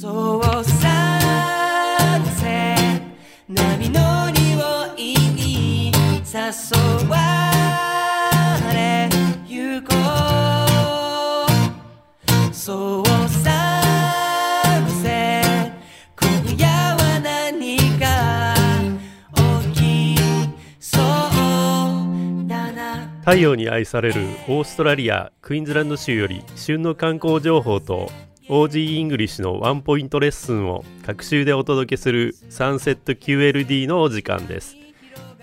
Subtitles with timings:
[0.00, 0.64] そうさ
[2.38, 3.02] せ
[3.48, 5.90] 波乗りをいに
[6.22, 6.40] 誘
[7.08, 7.16] わ
[8.72, 9.08] れ
[9.48, 9.88] ゆこ
[11.50, 13.72] うそうさ
[15.02, 15.72] せ
[16.20, 18.54] 今夜は何か
[19.74, 19.80] 起
[20.14, 20.16] き
[20.78, 28.12] そうだな太陽に愛されるオーストラリアクイーンズランド州より旬の観光情報と
[28.48, 34.74] OG イングリッシュのワンポイントレッスンを各週でお届けするサンセット QLD のお時間です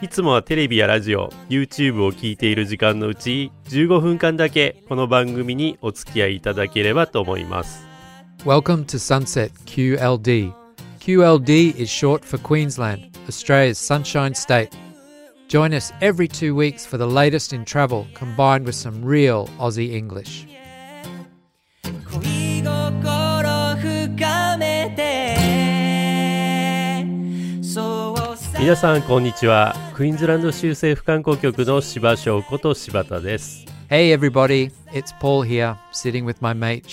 [0.02, 7.86] いつもはテレビやラジオ YouTube を聞いている時間のうち15分間だけこの番組にお付き合いいただければと思います
[8.44, 10.52] Welcome to Sunset QLD.
[10.99, 14.70] QLD is short for Queensland, Australia's sunshine state.
[15.48, 19.94] Join us every two weeks for the latest in travel combined with some real Aussie
[19.94, 20.48] English.
[28.66, 29.76] 皆さんこんにちは。
[29.94, 33.63] クイーンズランド州政府観光局の柴翔子と柴田です。
[33.91, 36.84] Hey everybody, it's Paul here, sitting with my mate.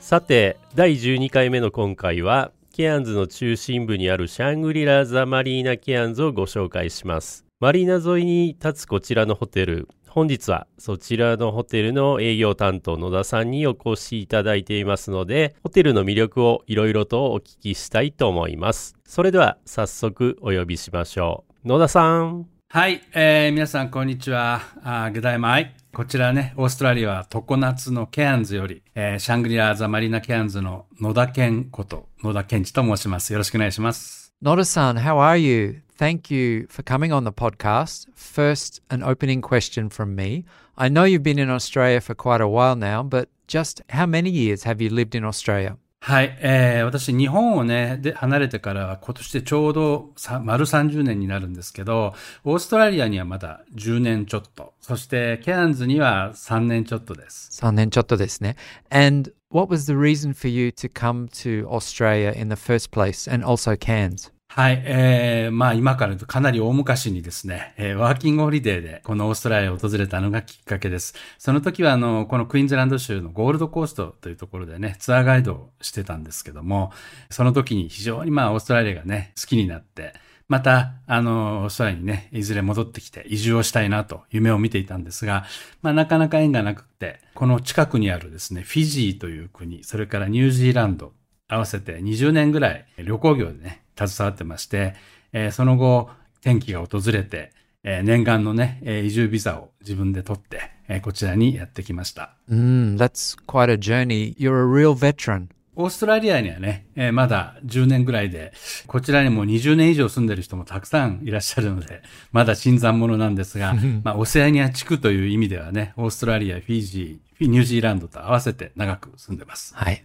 [0.00, 7.44] さて第12回目の今回はケアンズの中心部にあるシャングリラ・ザ・マリーナ・ケアンズをご紹介します。
[7.60, 24.62] マリーナ沿いに立つこちらのホテル本日はそちらのホテルの営業担当野田さんにお越しいただいていますのでホテルの魅力をいろいろとお聞きしたいと思いますそれでは早速お呼びしましょう野田さんはい、えー、皆さんこんにちは。
[24.82, 25.74] あグダイマイ。
[25.92, 33.32] こちらね、オーストラリアは常夏のケアンズより、えーシャングリラ・ザ・マリナ・ケアンズの野田健こと、野田健二と申します。
[33.32, 34.25] よろしくお願いします。
[34.44, 35.80] Noda-san, how are you?
[35.88, 38.06] Thank you for coming on the podcast.
[38.14, 40.44] First, an opening question from me.
[40.76, 44.28] I know you've been in Australia for quite a while now, but just how many
[44.28, 45.78] years have you lived in Australia?
[46.06, 57.60] はい、えー、私日本をね、で、離れてから今年でちょうど丸30年になるんですけど、オーストラリアにはまだ10年ちょっと、そしてケアンズには3年ちょっとです。
[57.60, 58.54] 3年ちょっとですね.
[58.88, 63.28] And what was the reason for you to come to Australia in the first place
[63.28, 64.30] and also Cairns?
[64.58, 71.12] はい、えー、まあ今からとかなり大昔にですね、えーワーキングホリデーでこのオーストラリアを訪れたのがきっかけです。
[71.36, 76.90] その時はあの、このクイーンズランド州のゴールドコーストというところでね、ツアーガイドをしてたんですけども、
[77.28, 80.14] その時に非常にまあオーストラリアがね、好きになって、
[80.48, 85.44] また、あの、オーストラリアにね、いずれ戻ってきて移住をしたいなと夢を見ていたんですが、
[85.82, 91.12] まあなかなか縁がなくって、この近くにあるですね、フィジーという国、それからニュージーランド、
[91.46, 94.94] 合わせて20年ぐらい旅行業でね、携わってまして、
[95.32, 96.10] えーその後、
[96.42, 97.52] 天気が訪れて、
[97.82, 102.36] えー念願のね、えー移住ビザを自分で取って、えーこちらにやってきました。
[102.50, 104.34] Mm, that's quite a journey.
[104.36, 105.48] You're a real veteran.
[105.78, 108.52] オーストラリアにはね、えーまだ10年ぐらいで、
[108.86, 112.02] こちらにも20年以上住んでる人もたくさんいらっしゃるので、
[112.32, 119.74] まだ新参者なんですが、 まあ、オセアニア地区という意味ではね、オーストラリア、フィジー、ニュージーランドと合わせて長く住んでます。
[119.76, 120.02] はい。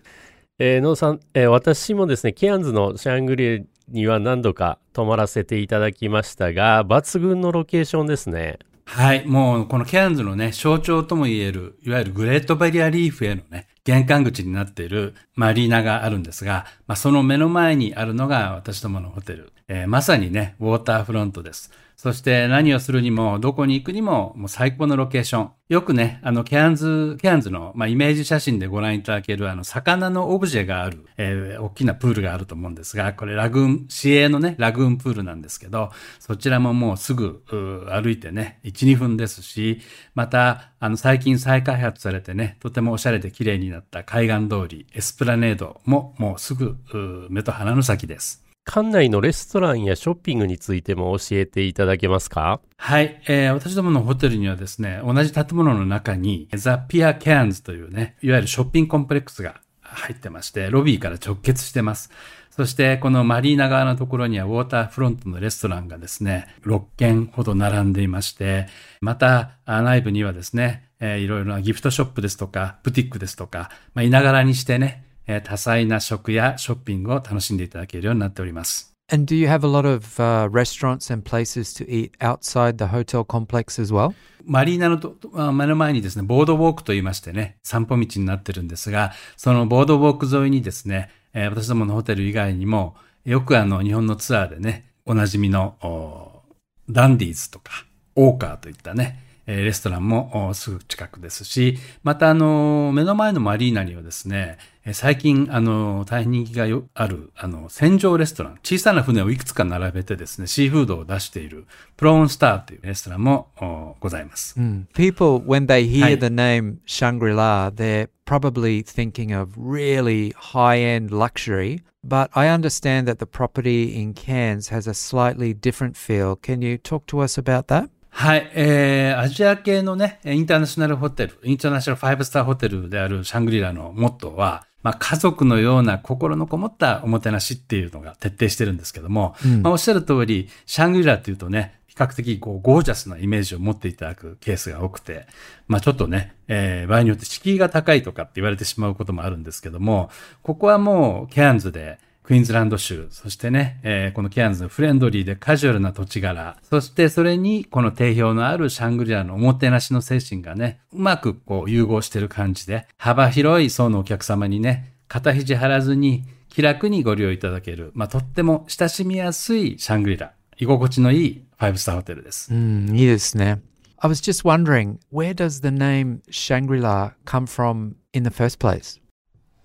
[0.60, 8.60] えー、さん、えー私もですね、ケアンズのシャングリラには何度か泊まらせていただきましたが、抜群のロケーションですね。
[8.86, 9.26] はい。
[9.26, 19.54] もう、このケアンズのね、象徴ともいえる、いわゆるグレートバリアリーフへのね、玄関口になっているマリーナがあるんですが、まあ、その目の前にあるのが私どものホテル。
[19.68, 21.72] えーまさにね、ウォーターフロントです。
[22.02, 25.52] そして何をするにも、どこに行くにも、もう最高のロケーション。
[25.70, 37.44] よくね、あの、ケアンズ、ケアンズの、まあ、イメージ写真でご覧いただける、あの、魚のオブジェがある、えー大きなプールがあると思うんですが、これラグーン、市営のね、ラグーンプールなんですけど、そちらももうすぐ、
[37.92, 39.80] 歩いてね、1、2分ですし、
[40.16, 48.51] また、あの、最近再開発されてね、とてもおしゃれで綺麗になった海岸通り、エスプラネードももうすぐ、う目と鼻の先です。
[48.64, 52.62] 館内のレストランやショッピングについても教えていただけますか？
[52.78, 62.12] はい、えー私どものホテルにはですね、同じ建物の中に、ザ・ピア・ケアンズというね、いわゆるショッピングコンプレックスが入ってまして、ロビーから直結してます。
[62.52, 68.68] そして、このマリーナ側のところにはウォーターフロントのレストランがですね、6軒ほど並んでいまして、
[69.00, 75.04] また、内部にはですね、えーいろいろなギフトショップですとか、ブティックですとか、まあ、いながらにしてね、
[75.44, 78.92] 多彩な食やショッピングを楽しんでいただけるようになっております。
[79.14, 83.26] And do you have a lot of uh, restaurants and places to eat outside the hotel
[83.26, 84.14] complex as well?
[84.46, 92.96] マリーナの目の前にですね、ボードウォークと言いましてね、散歩道になってるんですが、そのボードウォーク沿いにですね、えー私どものホテル以外にも、
[93.26, 96.42] よくあの、日本のツアーでね、おなじみの、お
[96.90, 97.86] ダンディーズとか、
[98.16, 111.66] オーカーといったね、えーレストランもおすぐ近くですし、またあの、目の前のマリーナにはですね、えー最近、あの、大変人気がよある、あの、船上レストラン、小さな船をいくつか並べてですね、シーフードを出している、
[111.98, 114.60] プローンスターというレストランもおございます。
[114.60, 114.86] Mm.
[114.96, 121.12] People, when they hear the name Shangri La, they're probably thinking of really high end
[121.12, 121.84] luxury.
[122.04, 126.36] But I understand that the property in Cairns has a slightly different feel.
[126.36, 127.90] Can you talk to us about that?
[128.14, 145.28] はい、えー、アジア系のね、インターナショナルホテル、インターナショナルファイブスターホテルであるシャングリラのモットーは、まあ、家族のような心のこもったおもてなしっていうのが徹底してるんですけども、まあ、おっしゃる通り、シャングリラっていうとね、比較的こうゴージャスなイメージを持っていただくケースが多くて、
[145.68, 150.10] まあちょっとね、えー場合によって敷居が高いとかって言われてしまうこともあるんですけども、
[150.42, 152.00] ここはもうケアンズで
[152.32, 172.50] クイーンズランド州、そしてね、えーこのケアンズのフレンドリーでカジュアルな土地柄、そしてそれにこの定評のあるシャングリラのおもてなしの精神がね、うまくこう融合してる感じで、幅広い層のお客様にね、肩肘張らずに気楽にご利用いただける、まあとっても親しみやすいシャングリラ、居心地のいいファイブスターホテルです。
[172.54, 173.60] Mm, yes, now.
[173.98, 178.58] I was just wondering, where does the name Shangri La come from in the first
[178.58, 179.01] place?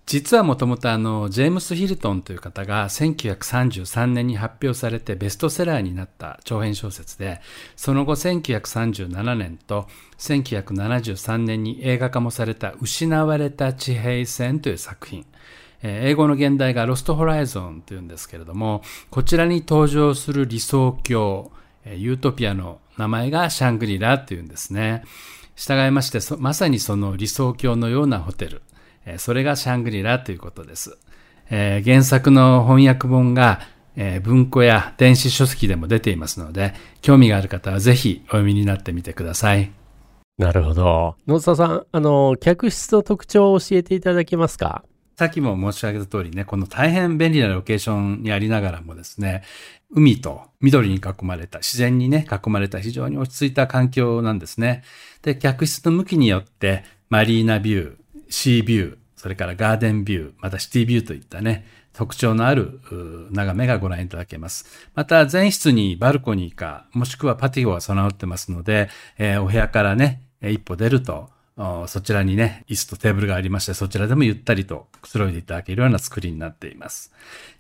[0.07, 7.41] 実はもともとあの、ジェームス・ヒルトンという方が1933年に発表されてベストセラーになった長編小説で、
[7.75, 9.89] その後1937年と
[10.19, 15.27] 1973年に映画化もされた失われた地平線という作品。
[15.83, 21.51] 英語の現代がロスト・ホライゾンというんですけれども、こちらに登場する理想郷、
[21.85, 25.03] ユートピアの名前がシャングリラというんですね。
[25.57, 28.63] 従いまして、まさにその理想郷のようなホテル。
[29.07, 30.99] えーそれがシャングリラということです。
[31.49, 33.61] えー原作の翻訳本が、
[33.97, 39.71] えー文庫や電子書籍でも出ていますので、興味がある方はぜひお読みになってみてください。
[40.37, 41.17] なるほど。
[41.27, 44.85] 野沢さん、あの、客室の特徴を教えていただけますか？
[45.17, 49.45] さっきも申し上げた通りね、この大変便利なロケーションにありながらもですね、
[49.91, 54.83] 海と緑に囲まれた、自然にね、囲まれた非常に落ち着いた環境なんですね。
[55.23, 57.97] で、客室の向きによって、マリーナビュー、
[58.29, 62.81] シービュー、それからガーデンビュー、またシティビューといったね、特徴のある
[63.31, 64.67] 眺めがご覧いただけます。
[64.95, 71.31] また、全室にバルコニーか、もしくはパティオが備わってますので、えーお部屋からね、一歩出ると、
[71.87, 77.13] そちらにね、椅子とテーブルがありまして、そちらでもゆったりとくつろいでいただけるような作りになっています。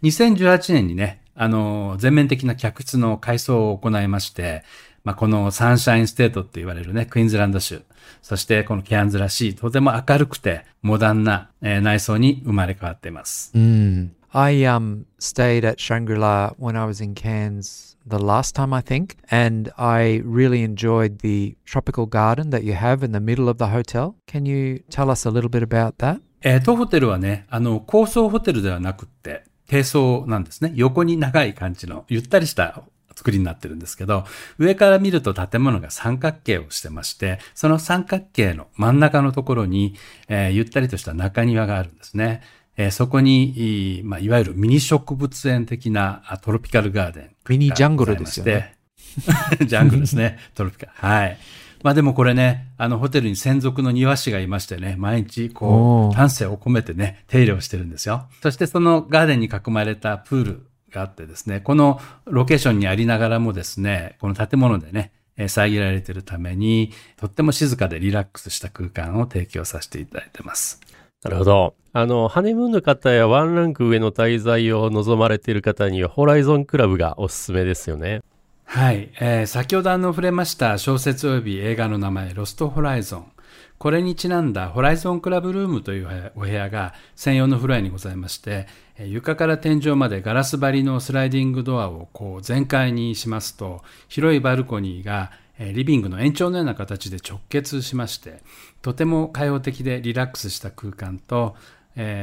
[0.02, 4.64] 2018年にね、あの、全面的な客室の改装を行いまして、
[5.02, 7.82] まあ、この Sunshine State って言われるね、クイーンズランド州、
[8.22, 13.52] そしてこのケアンズらしい、とても明るくてモダンな、えー内装に生まれ変わっています。
[13.54, 14.10] Mm.
[14.32, 19.16] I um stayed at Shangri-La when I was in Cairns the last time I think
[19.30, 23.68] and I really enjoyed the tropical garden that you have in the middle of the
[23.68, 24.16] hotel.
[24.26, 26.20] Can you tell us a little bit about that?
[26.42, 30.72] えー当ホテルはね、あの、高層ホテルではなくって、低層なんですね。
[30.76, 32.82] 横に長い感じの、ゆったりした
[33.16, 34.24] 作りになってるんですけど、
[34.58, 39.94] 上から見ると建物が三角形をしてまして、その三角形の真ん中のところに、
[40.28, 42.42] えーゆったりとした中庭があるんですね。
[42.76, 47.30] えーそこに、いまあ、いわゆるミニ植物園的なあトロピカルガーデン。
[47.48, 48.76] ミニジャングルですよね。
[49.66, 50.38] ジャングルですね。
[50.54, 50.92] トロピカル。
[50.94, 51.38] はい。
[51.82, 58.26] まあでもこれね、あのホテルに専属の庭師がいましてね、毎日こう、丹精を込めてね、手入れをしてるんですよ。
[58.42, 70.80] そしてそのガーデンに囲まれたプールがあってですね、このロケーションにありながらもですね、この建物でね、えー遮られているために、とっても静かでリラックスした空間を提供させていただいてます。
[71.22, 71.75] なるほど。
[71.92, 78.22] あの、ハネムーンの方やワンランク上の滞在を望まれている方には、ホライゾンクラブがおすすめですよね。
[78.64, 83.32] はい、えー先ほどあの触れました小説及び映画の名前、ロストホライゾン。
[83.78, 88.66] これにちなんだホライゾンクラブルームというお部屋が専用のフロアにございまして、
[88.98, 98.42] 床から天井までガラス張りのスライディングドアをこう全開にしますと、広いバルコニーがリビングの延長のような形で直結しまして、
[98.82, 101.56] とても開放的でリラックスした空間と、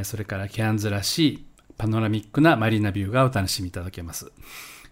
[0.03, 1.45] それからケアンズらしい
[1.77, 4.31] パノラミックなマリーナビューがお楽しみいただけます。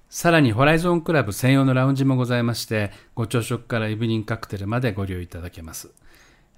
[0.10, 5.92] さらにホライゾンクラブ専用のラウンジもございまして、ご朝食からイブニングカクテルまでご利用いただけます。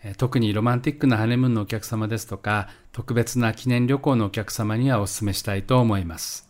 [0.03, 6.50] えー特にロマンティックなハネムーンのお客様ですとか、特別な記念旅行のお客様にはお勧めしたいと思います。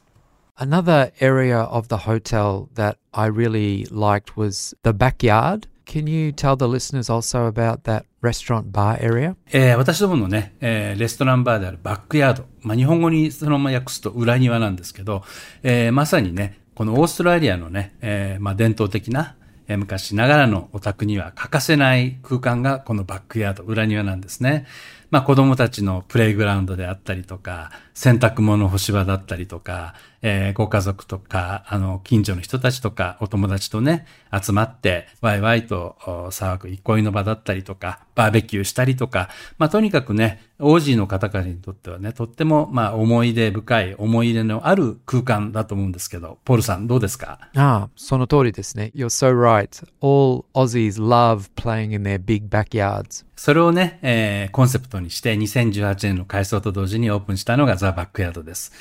[0.57, 5.67] Another area of the hotel that I really liked was the backyard.
[5.86, 9.36] Can you tell the listeners also about that restaurant bar area?
[9.51, 12.45] えー私どものね、えーレストランバーであるバックヤード。
[12.62, 15.24] まあ、日本語にそのまま訳すと裏庭なんですけど、
[15.62, 24.65] えーまさにね、このオーストラリアのね、えーまあ、伝統的な、えー昔ながらのお宅には欠かせない空間がこのバックヤード、裏庭なんですね。
[25.10, 35.97] まあ子供たちのプレイグラウンドであったりとか、洗濯物干し場だったりとか、えーご家族とか、あの、近所の人たちとか、お友達とね、集まって、ワイワイと
[36.31, 47.39] 騒ぐ憩いの場だったりとか、バーベキューしたりとか、まあとにかくね、オージーの方々にとってはね、とっても、まあ思い出深い、思い入れのある空間だと思うんですけど、ポールさんどうですか？
[47.55, 48.93] ああ、その通りですね。
[48.95, 49.85] You're so right.
[49.99, 53.25] All Aussies love playing in their big backyards.
[53.43, 58.71] それをね、えーコンセプトにして2018年の改装と同時にオープンしたのがザ・バックヤードです。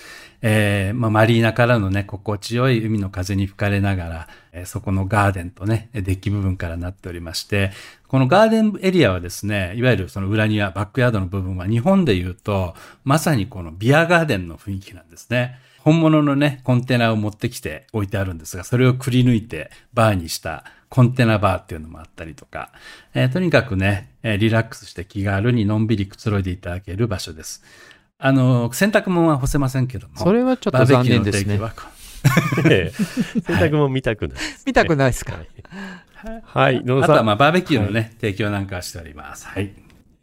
[0.41, 7.73] えーまあ、マリーナからのね、心地よい海の風に吹かれながら、えーそこのガーデンとね、デッキ部分からなっておりまして、
[8.07, 15.59] このガーデンエリアはですね、いわゆるその裏庭、バックヤードの部分は日本で言うと、まさにこのビアガーデンの雰囲気なんですね。
[15.81, 22.71] 本物のね、コンテナを持ってきて置いてあるんですが、それをくり抜いてバーにしたコンテナバーっていうのもあったりとか、
[23.15, 27.65] えーとにかくね、えーリラックスして気軽にのんびりくつろいでいただける場所です。
[28.19, 30.19] あの、洗濯物は干せませんけども。
[30.19, 31.73] それはちょっと残念ですね 洗
[33.43, 34.39] 濯も見たくない。
[34.67, 35.39] 見たくないですか、
[36.45, 39.47] はい、野田さんあとはまあバーベキューのね、提供なんかはしております。
[39.47, 39.73] はい。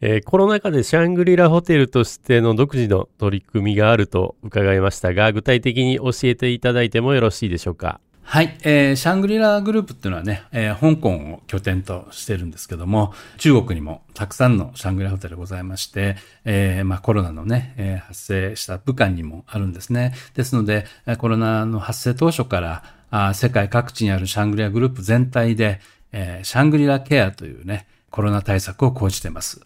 [0.00, 8.00] えーコロナ禍でシャングリラホテルとしての独自の取り組みがあると伺いましたが、具体的に教えていただいてもよろしいでしょうか？
[8.22, 8.56] はい。
[8.62, 20.14] えーシャングリラグループっていうのはね、えー香港を拠点としてるんですけども、中国にもたくさんのシャングリラホテルございまして、えーまあコロナのね、えー発生した武漢にもあるんですね。
[20.34, 20.86] ですので、
[21.18, 25.80] コロナの発生当初から、あ世界各地にあるシャングリラグループ全体で、
[26.12, 29.60] えーシャングリラケアというね、コロナ対策を講じてます。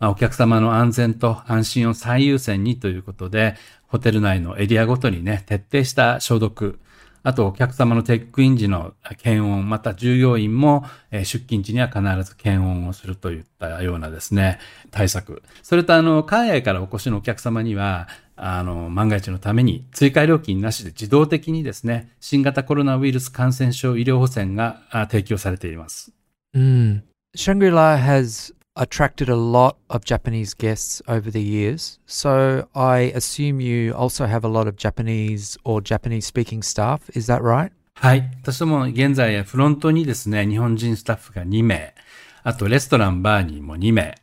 [0.00, 3.54] まあ、お客様の安全と安心を最優先にということで、
[3.86, 6.78] ホテル内のエリアごとにね、徹底した消毒、
[7.28, 14.58] あとお客様のテックイン時の検温、また従業員も出勤時には必ず検温をするといったようなですね、
[14.90, 15.42] 対策。
[15.62, 24.80] それとあの、海外からお越しのお客様には、あの、万が一のために追加料金なしで自動的にですね、新型コロナウイルス感染症医療保険が
[25.10, 26.10] 提供されています。
[26.56, 27.02] Mm.
[27.36, 31.98] Shangri-La has attracted a lot of Japanese guests over the years.
[32.06, 37.10] So I assume you also have a lot of Japanese or Japanese speaking staff.
[37.14, 37.72] Is that right?
[37.94, 38.30] はい。
[38.42, 41.94] 私ども現在フロントにですね、日本人スタッフが2名、
[42.44, 44.14] あとレストランバーにも2名、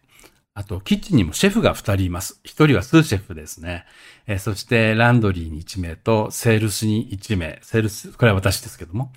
[0.53, 2.39] あとキッチンにもシェフが2人います。
[2.45, 3.85] 1人はスーシェフですね。
[4.27, 9.11] えーそしてランドリーに1名とセールスに1名、セールス、これは私ですけども。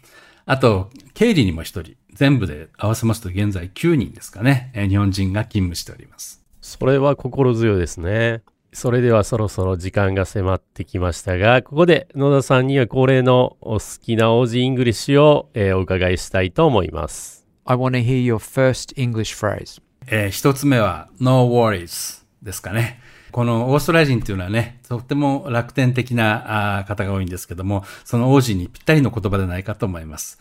[0.45, 6.43] あと、経理にも1人、全部で合わせますと現在9人ですかね、えー日本人が勤務しております。
[6.61, 8.43] それは心強いですね。
[8.73, 17.47] それではそろそろ時間が迫ってきましたが、ここで野田さんには恒例のお好きな Aussie English を、えーお伺いしたいと思います。
[17.65, 19.81] I want to hear your first English phrase.
[20.07, 23.01] えー一つ目は No worries ですかね。
[23.31, 30.39] このオーストラリア人っていうのはね、とっても楽天的な方が多いんですけども、その王子にぴったりの言葉でないかと思います。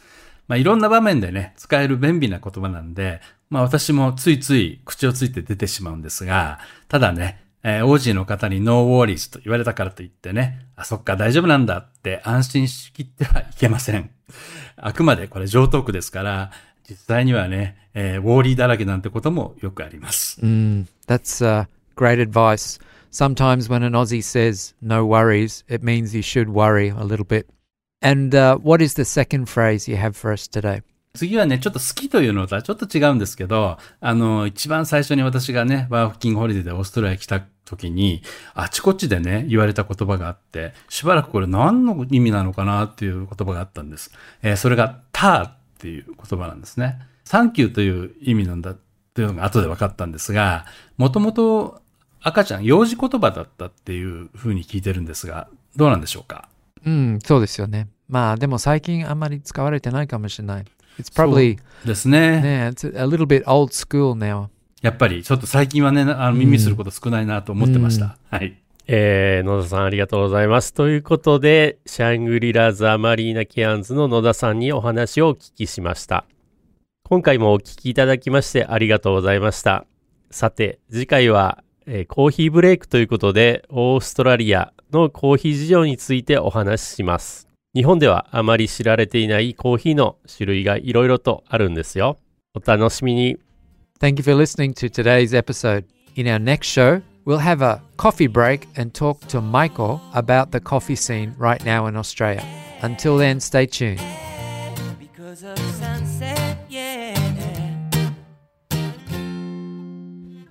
[0.48, 14.10] まあいろんな場面でね、使える便利な言葉なんで、まあ私もついつい口をついて出てしまうんですが、ただね、えー王子の方に No worries と言われたからといってね、あ、そっか大丈夫なんだって安心しきってはいけません。
[14.77, 16.51] あくまでこれ上等句ですから、
[16.89, 20.39] 実際にはね、えーウォーリーだらけなんてこともよくあります。
[20.42, 22.80] Mm, that's uh, great advice.
[23.12, 27.48] Sometimes when an Aussie says no worries, it means you should worry a little bit.
[28.01, 30.84] And uh, what is the second phrase you have for us today?
[31.16, 38.22] 次はね、ちょっと好きというのとはちょっと違うんですけど、あの、一番最初に私がね、ワーフキングホリデーでオーストラリア来た時に、
[38.54, 44.12] あちこちでね、言われた言葉があって、しばらくこれ何の意味なのかなっていう言葉があったんです。
[44.44, 47.00] えーそれが、たっていう言葉なんですね。
[47.24, 48.75] サンキューという意味なんだ
[49.16, 51.82] というのが後で分かったんですが、もともと
[52.22, 56.48] 赤ちゃん、幼児言葉だったっていうふうに聞いてるんですが、どうなんでしょうか？
[56.86, 57.88] うん、そうですよね。
[58.07, 60.65] まあでも最近あんまり使われてないかもしれない。
[61.00, 62.41] It's probably ですね。
[62.41, 64.48] ね、it's a little bit old school now.
[64.81, 68.17] やっぱりちょっと最近はね、あの耳すること少ないなと思ってました。
[68.29, 68.57] はい。
[68.88, 70.74] えー野田さんありがとうございます。
[70.74, 76.25] ということで、シャングリラ・ザ・マリーナ・ケアンズの野田さんにお話をお聞きしました。
[77.03, 79.86] 今回もお聞きいただきましてありがとうございました。
[80.31, 87.48] さて、次回は、えーコーヒーブレイクということで、オーストラリアのコーヒー事情についてお話しします。
[87.74, 92.17] 日本ではあまり知られていないコーヒーの種類がいろいろとあるんですよ。
[92.53, 93.38] お楽しみに。
[94.01, 95.86] Thank you for listening to today's episode.
[96.15, 100.60] In our next show, we'll have a coffee break and talk to Michael about the
[100.60, 102.44] coffee scene right now in Australia.
[102.82, 104.01] Until then, stay tuned.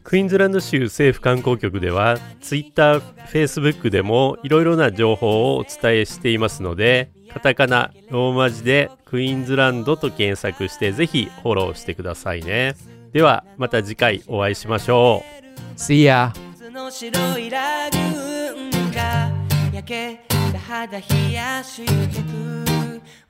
[0.07, 12.77] クイーンズランド州政府観光局では Twitter、Facebook でもいろいろな情報をお伝えしていますのでカタカナ、ローマ字でクイーンズランドと検索してぜひフォローしてくださいね。
[13.13, 15.79] ではまた次回お会いしましょう。
[15.79, 16.33] See ya.
[16.77, 19.31] の白いラグーンが
[19.73, 22.29] 焼けた肌冷やしてく、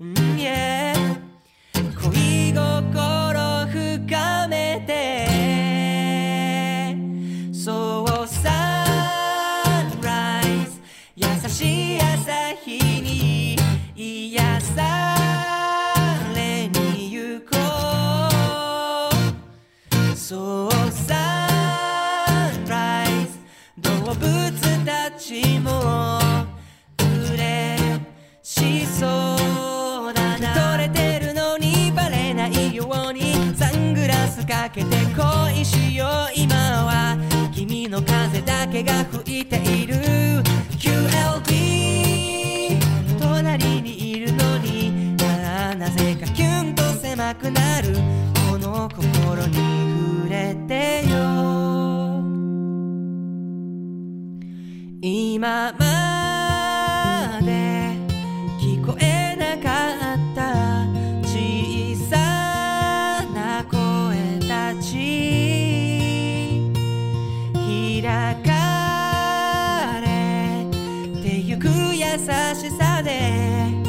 [0.01, 0.95] うん、yeah
[2.03, 5.26] 恋心深めて
[34.77, 36.09] けて恋しよう。
[36.37, 37.17] 今は
[37.55, 40.16] 君の風だけが吹いている。
[72.87, 73.86] しさで